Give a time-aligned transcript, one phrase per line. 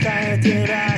[0.00, 0.89] 伝えてら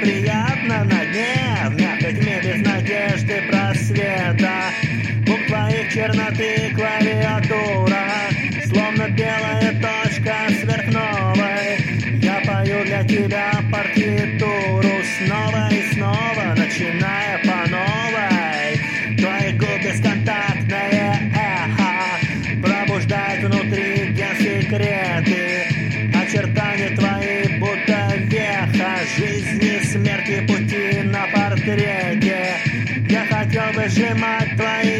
[0.00, 1.03] приятно на
[31.14, 32.56] на портрете
[33.08, 34.93] Я хотел бы сжимать твои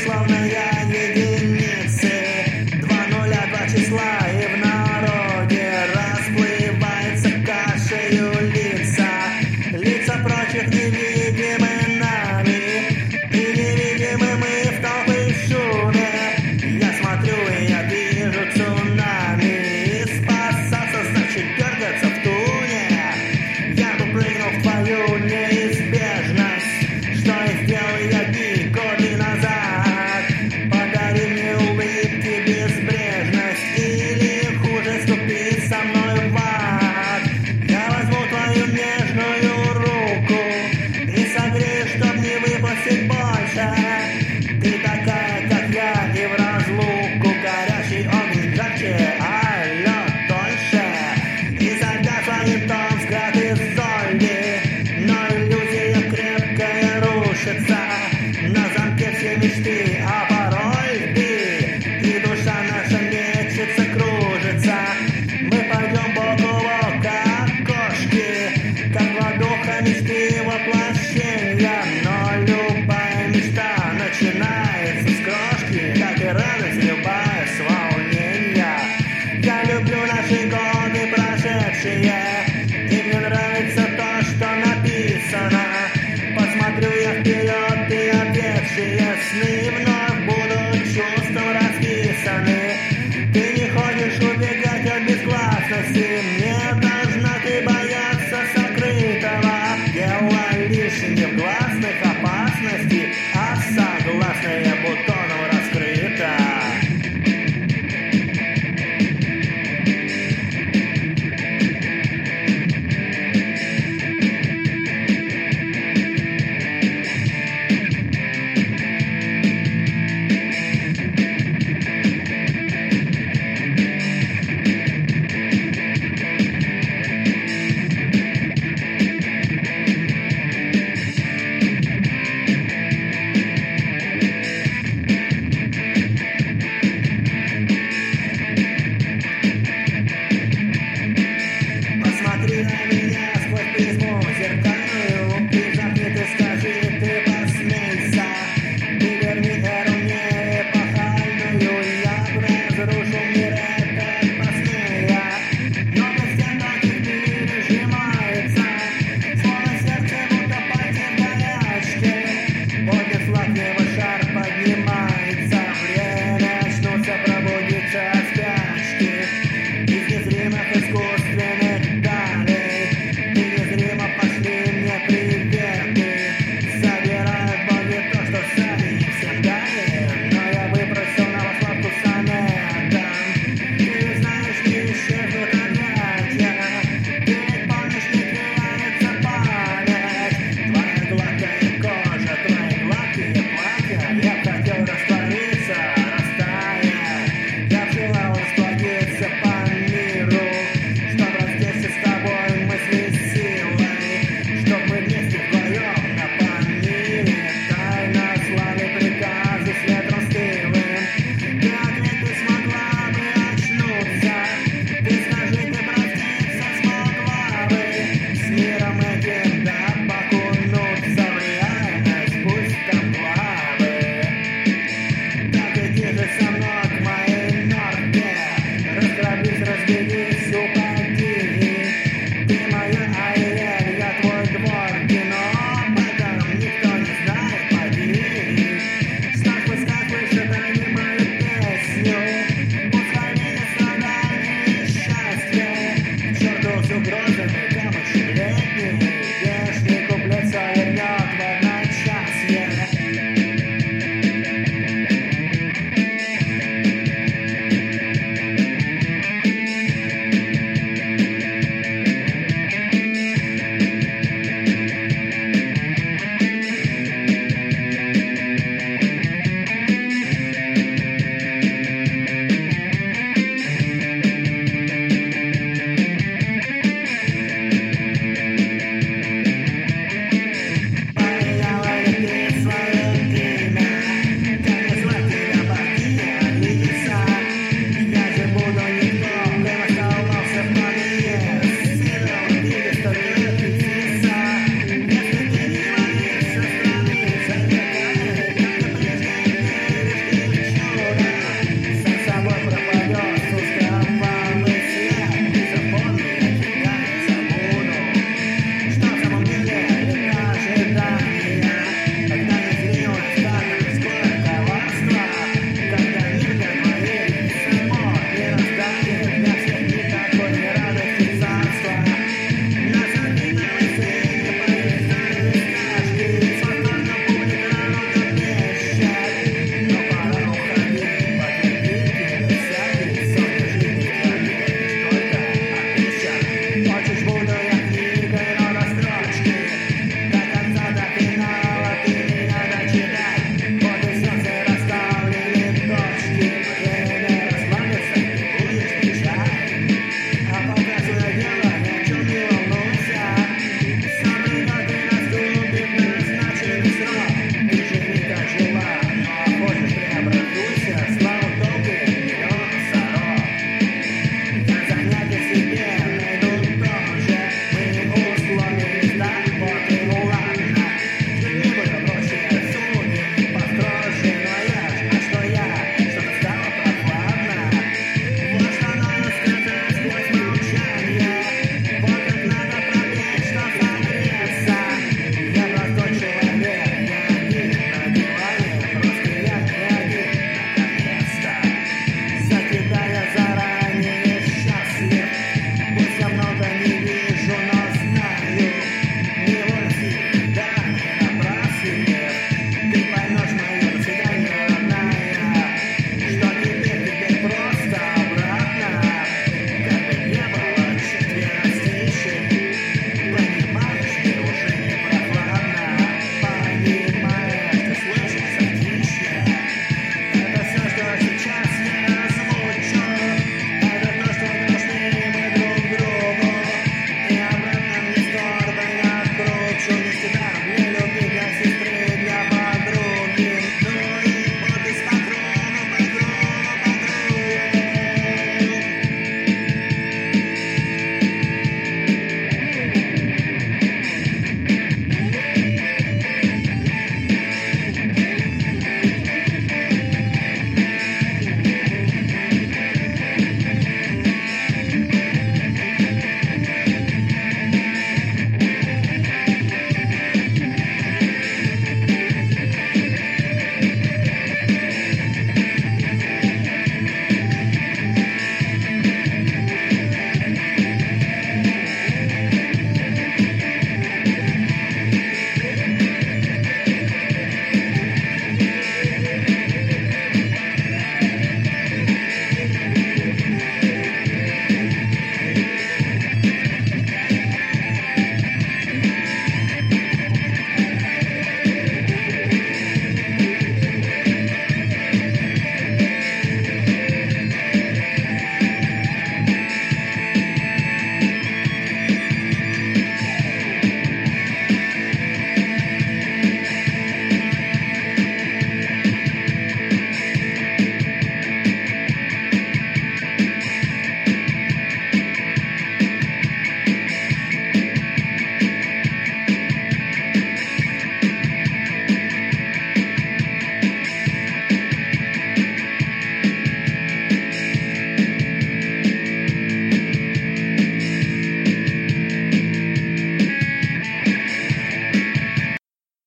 [0.00, 0.69] Slavnaya.
[89.42, 89.89] name.